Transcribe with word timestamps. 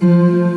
Música 0.00 0.53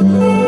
Thank. 0.00 0.39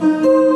Música 0.00 0.49